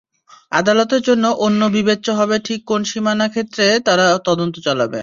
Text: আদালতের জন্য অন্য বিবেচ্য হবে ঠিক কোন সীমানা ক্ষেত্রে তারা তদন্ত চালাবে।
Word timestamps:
আদালতের 0.51 1.01
জন্য 1.01 1.25
অন্য 1.39 1.61
বিবেচ্য 1.73 2.07
হবে 2.11 2.35
ঠিক 2.39 2.59
কোন 2.65 2.81
সীমানা 2.83 3.27
ক্ষেত্রে 3.27 3.65
তারা 3.79 4.05
তদন্ত 4.25 4.55
চালাবে। 4.59 4.99